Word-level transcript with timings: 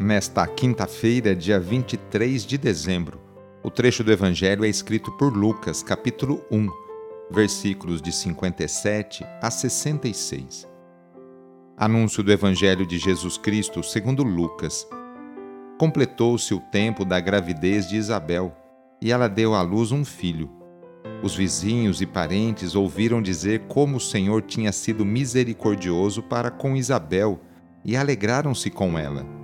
Nesta 0.00 0.44
quinta-feira, 0.44 1.36
dia 1.36 1.60
23 1.60 2.44
de 2.44 2.58
dezembro, 2.58 3.20
o 3.62 3.70
trecho 3.70 4.02
do 4.02 4.10
Evangelho 4.10 4.64
é 4.64 4.68
escrito 4.68 5.12
por 5.12 5.32
Lucas, 5.32 5.84
capítulo 5.84 6.44
1, 6.50 6.68
versículos 7.30 8.02
de 8.02 8.10
57 8.10 9.24
a 9.40 9.48
66. 9.48 10.66
Anúncio 11.76 12.24
do 12.24 12.32
Evangelho 12.32 12.84
de 12.84 12.98
Jesus 12.98 13.38
Cristo 13.38 13.84
segundo 13.84 14.24
Lucas. 14.24 14.84
Completou-se 15.78 16.52
o 16.52 16.58
tempo 16.72 17.04
da 17.04 17.20
gravidez 17.20 17.88
de 17.88 17.94
Isabel, 17.94 18.52
e 19.00 19.12
ela 19.12 19.28
deu 19.28 19.54
à 19.54 19.62
luz 19.62 19.92
um 19.92 20.04
filho. 20.04 20.50
Os 21.22 21.36
vizinhos 21.36 22.02
e 22.02 22.06
parentes 22.06 22.74
ouviram 22.74 23.22
dizer 23.22 23.60
como 23.68 23.98
o 23.98 24.00
Senhor 24.00 24.42
tinha 24.42 24.72
sido 24.72 25.04
misericordioso 25.04 26.20
para 26.20 26.50
com 26.50 26.74
Isabel 26.74 27.40
e 27.84 27.96
alegraram-se 27.96 28.70
com 28.70 28.98
ela. 28.98 29.43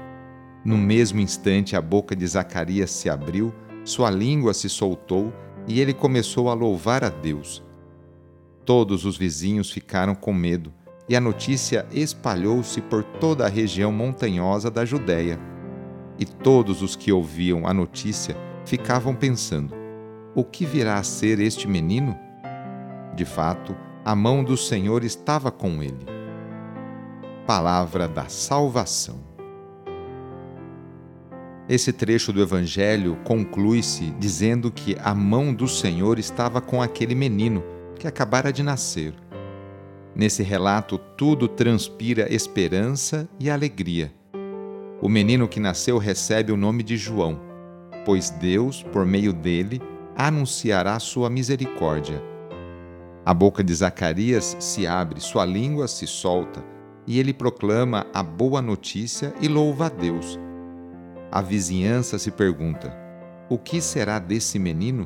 No 0.63 0.77
mesmo 0.77 1.19
instante, 1.19 1.75
a 1.75 1.81
boca 1.81 2.15
de 2.15 2.25
Zacarias 2.27 2.91
se 2.91 3.09
abriu, 3.09 3.53
sua 3.83 4.11
língua 4.11 4.53
se 4.53 4.69
soltou 4.69 5.33
e 5.67 5.79
ele 5.79 5.93
começou 5.93 6.49
a 6.49 6.53
louvar 6.53 7.03
a 7.03 7.09
Deus. 7.09 7.63
Todos 8.63 9.05
os 9.05 9.17
vizinhos 9.17 9.71
ficaram 9.71 10.13
com 10.13 10.33
medo 10.33 10.71
e 11.09 11.15
a 11.15 11.21
notícia 11.21 11.85
espalhou-se 11.91 12.79
por 12.81 13.03
toda 13.03 13.45
a 13.45 13.49
região 13.49 13.91
montanhosa 13.91 14.69
da 14.69 14.85
Judéia. 14.85 15.39
E 16.19 16.25
todos 16.25 16.81
os 16.81 16.95
que 16.95 17.11
ouviam 17.11 17.65
a 17.65 17.73
notícia 17.73 18.37
ficavam 18.65 19.15
pensando: 19.15 19.73
o 20.35 20.43
que 20.43 20.65
virá 20.65 20.97
a 20.97 21.03
ser 21.03 21.39
este 21.39 21.67
menino? 21.67 22.17
De 23.15 23.25
fato, 23.25 23.75
a 24.05 24.15
mão 24.15 24.43
do 24.43 24.55
Senhor 24.55 25.03
estava 25.03 25.51
com 25.51 25.81
ele. 25.81 26.05
Palavra 27.45 28.07
da 28.07 28.27
salvação. 28.29 29.30
Esse 31.71 31.93
trecho 31.93 32.33
do 32.33 32.41
Evangelho 32.41 33.17
conclui-se 33.23 34.11
dizendo 34.19 34.69
que 34.69 34.97
a 35.01 35.15
mão 35.15 35.53
do 35.53 35.69
Senhor 35.69 36.19
estava 36.19 36.59
com 36.59 36.81
aquele 36.81 37.15
menino 37.15 37.63
que 37.97 38.05
acabara 38.05 38.51
de 38.51 38.61
nascer. 38.61 39.13
Nesse 40.13 40.43
relato, 40.43 40.97
tudo 40.97 41.47
transpira 41.47 42.27
esperança 42.29 43.25
e 43.39 43.49
alegria. 43.49 44.13
O 45.01 45.07
menino 45.07 45.47
que 45.47 45.61
nasceu 45.61 45.97
recebe 45.97 46.51
o 46.51 46.57
nome 46.57 46.83
de 46.83 46.97
João, 46.97 47.39
pois 48.03 48.29
Deus, 48.29 48.83
por 48.83 49.05
meio 49.05 49.31
dele, 49.31 49.81
anunciará 50.13 50.99
sua 50.99 51.29
misericórdia. 51.29 52.21
A 53.25 53.33
boca 53.33 53.63
de 53.63 53.73
Zacarias 53.73 54.57
se 54.59 54.85
abre, 54.85 55.21
sua 55.21 55.45
língua 55.45 55.87
se 55.87 56.05
solta, 56.05 56.61
e 57.07 57.17
ele 57.17 57.33
proclama 57.33 58.05
a 58.13 58.21
boa 58.21 58.61
notícia 58.61 59.33
e 59.39 59.47
louva 59.47 59.85
a 59.85 59.89
Deus 59.89 60.37
a 61.31 61.41
vizinhança 61.41 62.19
se 62.19 62.29
pergunta: 62.29 62.93
o 63.49 63.57
que 63.57 63.79
será 63.79 64.19
desse 64.19 64.59
menino? 64.59 65.05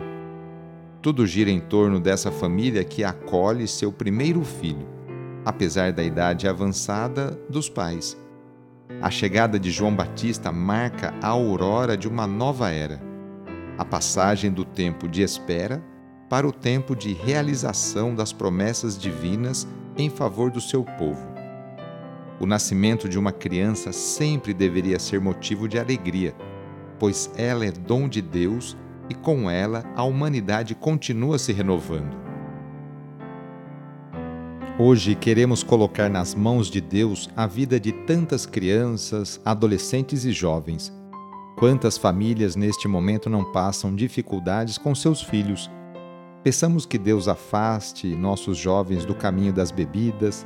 Tudo 1.02 1.28
gira 1.28 1.52
em 1.52 1.60
torno 1.60 2.00
dessa 2.00 2.32
família 2.32 2.84
que 2.84 3.04
acolhe 3.04 3.68
seu 3.68 3.92
primeiro 3.92 4.44
filho, 4.44 4.88
apesar 5.46 5.94
da 5.94 6.04
idade 6.04 6.48
avançada 6.48 7.40
dos 7.48 7.70
pais. 7.70 8.18
A 9.02 9.12
chegada 9.12 9.60
de 9.60 9.70
João 9.70 9.96
Batista 9.96 10.52
marca 10.52 11.14
a 11.22 11.28
aurora 11.28 11.96
de 11.96 12.08
uma 12.08 12.26
nova 12.26 12.72
era, 12.72 13.00
a 13.78 13.86
passagem 13.86 14.52
do 14.52 14.66
tempo 14.66 15.08
de 15.08 15.22
espera 15.22 15.84
para 16.30 16.48
o 16.48 16.52
tempo 16.52 16.96
de 16.96 17.14
realização 17.14 18.16
das 18.16 18.34
promessas 18.34 18.98
divinas 18.98 19.68
em 19.96 20.10
favor 20.10 20.50
do 20.50 20.60
seu 20.60 20.84
povo. 20.84 21.35
O 22.40 22.46
nascimento 22.46 23.08
de 23.08 23.18
uma 23.18 23.32
criança 23.32 23.94
sempre 23.94 24.54
deveria 24.54 25.00
ser 25.00 25.22
motivo 25.22 25.68
de 25.68 25.80
alegria, 25.80 26.36
pois 27.00 27.32
ela 27.38 27.66
é 27.66 27.72
dom 27.72 28.10
de 28.10 28.22
Deus 28.22 28.76
e 29.10 29.14
com 29.14 29.50
ela 29.50 29.86
a 29.96 30.04
humanidade 30.04 30.76
continua 30.76 31.38
se 31.38 31.54
renovando. 31.54 32.26
Hoje 34.78 35.16
queremos 35.16 35.64
colocar 35.64 36.10
nas 36.10 36.36
mãos 36.36 36.68
de 36.70 36.82
Deus 36.82 37.30
a 37.38 37.48
vida 37.48 37.80
de 37.80 37.94
tantas 37.94 38.46
crianças, 38.46 39.40
adolescentes 39.46 40.26
e 40.26 40.34
jovens. 40.34 40.92
Quantas 41.56 41.98
famílias 41.98 42.58
neste 42.58 42.86
momento 42.86 43.30
não 43.30 43.50
passam 43.54 43.96
dificuldades 43.96 44.78
com 44.78 44.94
seus 44.94 45.22
filhos? 45.22 45.72
Peçamos 46.44 46.86
que 46.86 46.98
Deus 46.98 47.30
afaste 47.30 48.14
nossos 48.18 48.58
jovens 48.58 49.06
do 49.06 49.16
caminho 49.16 49.54
das 49.54 49.72
bebidas, 49.72 50.46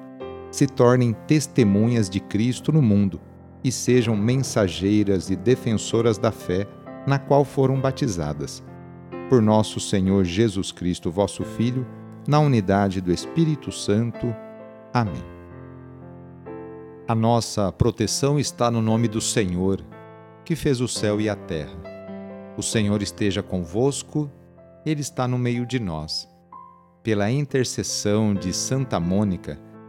se 0.51 0.67
tornem 0.67 1.13
testemunhas 1.25 2.09
de 2.09 2.19
Cristo 2.19 2.71
no 2.71 2.81
mundo 2.81 3.19
e 3.63 3.71
sejam 3.71 4.15
mensageiras 4.15 5.29
e 5.29 5.35
defensoras 5.35 6.17
da 6.17 6.31
fé 6.31 6.67
na 7.07 7.17
qual 7.17 7.45
foram 7.45 7.79
batizadas. 7.79 8.63
Por 9.29 9.41
nosso 9.41 9.79
Senhor 9.79 10.25
Jesus 10.25 10.71
Cristo, 10.71 11.09
vosso 11.09 11.43
Filho, 11.43 11.87
na 12.27 12.39
unidade 12.39 12.99
do 12.99 13.11
Espírito 13.11 13.71
Santo. 13.71 14.35
Amém. 14.93 15.23
A 17.07 17.15
nossa 17.15 17.71
proteção 17.71 18.39
está 18.39 18.69
no 18.69 18.81
nome 18.81 19.07
do 19.07 19.21
Senhor, 19.21 19.83
que 20.45 20.55
fez 20.55 20.81
o 20.81 20.87
céu 20.87 21.19
e 21.19 21.29
a 21.29 21.35
terra. 21.35 21.77
O 22.57 22.61
Senhor 22.61 23.01
esteja 23.01 23.41
convosco, 23.41 24.29
Ele 24.85 25.01
está 25.01 25.27
no 25.27 25.37
meio 25.37 25.65
de 25.65 25.79
nós. 25.79 26.27
Pela 27.01 27.31
intercessão 27.31 28.33
de 28.33 28.53
Santa 28.53 28.99
Mônica, 28.99 29.57